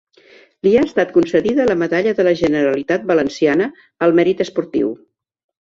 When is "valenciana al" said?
3.13-4.21